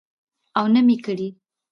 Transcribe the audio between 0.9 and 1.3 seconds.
کړى.